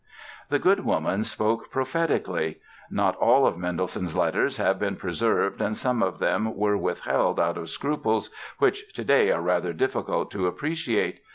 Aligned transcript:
The 0.49 0.57
good 0.57 0.83
woman 0.83 1.23
spoke 1.23 1.69
prophetically! 1.69 2.59
Not 2.89 3.15
all 3.17 3.45
of 3.45 3.55
Mendelssohn's 3.55 4.15
letters 4.15 4.57
have 4.57 4.79
been 4.79 4.95
preserved 4.95 5.61
and 5.61 5.77
some 5.77 6.01
of 6.01 6.17
them 6.17 6.55
were 6.57 6.75
withheld 6.75 7.39
out 7.39 7.55
of 7.59 7.69
scruples 7.69 8.31
which 8.57 8.91
today 8.93 9.29
are 9.29 9.43
rather 9.43 9.73
difficult 9.73 10.31
to 10.31 10.47
appreciate. 10.47 11.21